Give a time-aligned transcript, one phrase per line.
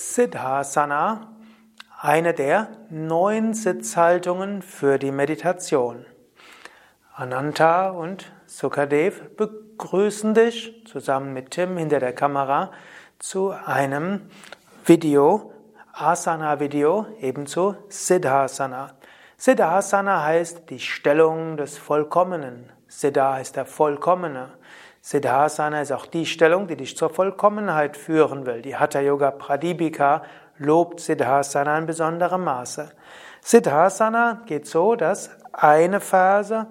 [0.00, 1.28] Siddhasana,
[2.00, 6.06] eine der neun Sitzhaltungen für die Meditation.
[7.14, 12.72] Ananta und Sukadev begrüßen dich zusammen mit Tim hinter der Kamera
[13.18, 14.22] zu einem
[14.86, 15.52] Video,
[15.92, 18.94] Asana-Video, ebenso Siddhasana.
[19.36, 22.72] Siddhasana heißt die Stellung des Vollkommenen.
[22.88, 24.48] Siddha heißt der Vollkommene.
[25.02, 28.60] Siddhasana ist auch die Stellung, die dich zur Vollkommenheit führen will.
[28.60, 30.22] Die Hatha Yoga Pradipika
[30.58, 32.90] lobt Siddhasana in besonderem Maße.
[33.40, 36.66] Siddhasana geht so, dass eine Phase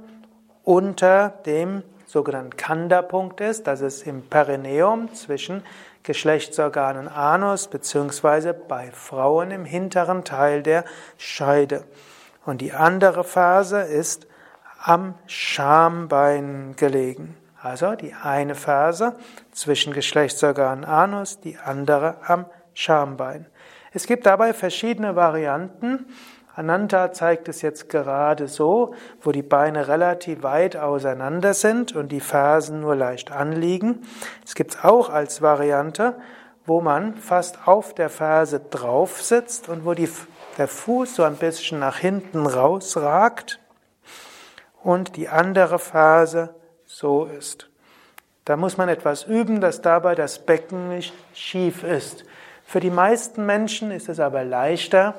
[0.64, 5.64] unter dem sogenannten Kanda-Punkt ist, das ist im Perineum zwischen
[6.04, 10.86] Geschlechtsorganen Anus beziehungsweise bei Frauen im hinteren Teil der
[11.18, 11.84] Scheide.
[12.46, 14.28] Und die andere Phase ist
[14.82, 17.36] am Schambein gelegen.
[17.62, 19.16] Also die eine Phase
[19.52, 23.48] zwischen Geschlechtsorgan Anus, die andere am Schambein.
[23.92, 26.06] Es gibt dabei verschiedene Varianten.
[26.56, 32.22] Ananta zeigt es jetzt gerade so, wo die Beine relativ weit auseinander sind und die
[32.22, 34.04] Fersen nur leicht anliegen.
[34.46, 36.16] Es gibt es auch als Variante,
[36.66, 40.10] wo man fast auf der Ferse drauf sitzt und wo die,
[40.58, 43.60] der Fuß so ein bisschen nach hinten rausragt
[44.82, 46.56] und die andere Phase
[47.00, 47.70] so ist.
[48.44, 52.26] Da muss man etwas üben, dass dabei das Becken nicht schief ist.
[52.66, 55.16] Für die meisten Menschen ist es aber leichter,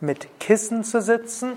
[0.00, 1.52] mit Kissen zu sitzen.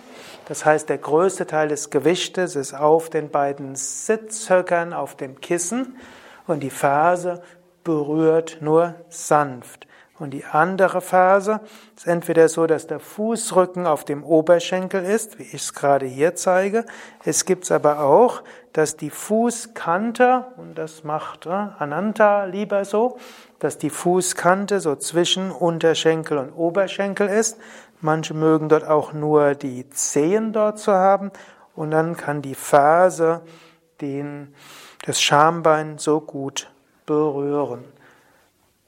[0.47, 5.97] Das heißt, der größte Teil des Gewichtes ist auf den beiden Sitzhöckern auf dem Kissen
[6.45, 7.41] und die Ferse
[7.83, 9.87] berührt nur sanft.
[10.23, 11.59] Und die andere Phase
[11.97, 16.33] ist entweder so, dass der Fußrücken auf dem Oberschenkel ist, wie ich es gerade hier
[16.33, 16.85] zeige.
[17.25, 23.17] Es gibt es aber auch, dass die Fußkante, und das macht äh, Ananta lieber so,
[23.59, 27.57] dass die Fußkante so zwischen Unterschenkel und Oberschenkel ist.
[27.99, 31.31] Manche mögen dort auch nur die Zehen dort zu haben.
[31.75, 33.41] Und dann kann die Ferse
[33.99, 34.55] den,
[35.05, 36.71] das Schambein so gut
[37.05, 37.83] berühren.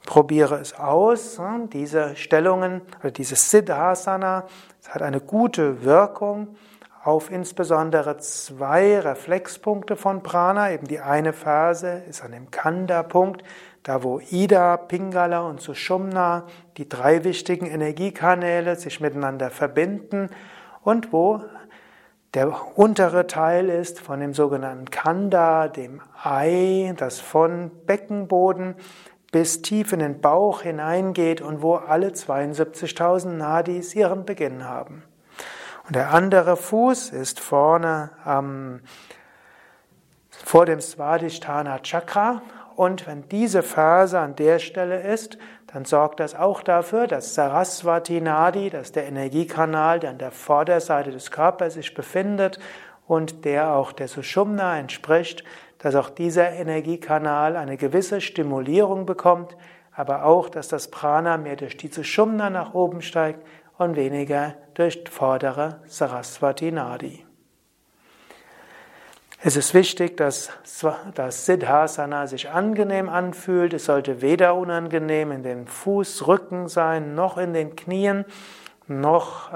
[0.06, 1.38] Probiere es aus.
[1.72, 4.44] Diese Stellungen oder dieses Siddhasana
[4.88, 6.56] hat eine gute Wirkung
[7.04, 10.72] auf insbesondere zwei Reflexpunkte von Prana.
[10.72, 13.42] Eben die eine Phase ist an dem Kanda-Punkt,
[13.82, 16.46] da wo Ida, Pingala und Sushumna,
[16.76, 20.30] die drei wichtigen Energiekanäle, sich miteinander verbinden
[20.82, 21.42] und wo
[22.34, 28.74] der untere Teil ist von dem sogenannten Kanda, dem Ei, das von Beckenboden
[29.36, 35.02] bis tief in den Bauch hineingeht und wo alle 72.000 Nadis ihren Beginn haben.
[35.86, 38.80] Und der andere Fuß ist vorne am,
[40.30, 42.40] vor dem Svadhisthana Chakra.
[42.76, 45.36] Und wenn diese Phase an der Stelle ist,
[45.66, 50.30] dann sorgt das auch dafür, dass Saraswati Nadi, das ist der Energiekanal, der an der
[50.32, 52.58] Vorderseite des Körpers sich befindet
[53.06, 55.44] und der auch der Sushumna entspricht,
[55.78, 59.56] dass auch dieser Energiekanal eine gewisse Stimulierung bekommt,
[59.92, 63.46] aber auch, dass das Prana mehr durch die Sushumna nach oben steigt
[63.78, 67.24] und weniger durch vordere Saraswati Nadi.
[69.42, 70.50] Es ist wichtig, dass
[71.14, 73.74] das Siddhasana sich angenehm anfühlt.
[73.74, 78.24] Es sollte weder unangenehm in den Fußrücken sein, noch in den Knien,
[78.88, 79.52] noch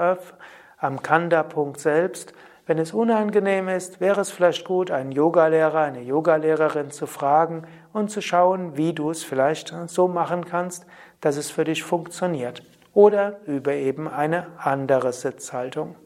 [0.77, 2.33] am Kanda-Punkt selbst.
[2.71, 8.09] Wenn es unangenehm ist, wäre es vielleicht gut, einen Yogalehrer, eine Yogalehrerin zu fragen und
[8.09, 10.85] zu schauen, wie du es vielleicht so machen kannst,
[11.19, 12.63] dass es für dich funktioniert.
[12.93, 15.97] Oder über eben eine andere Sitzhaltung.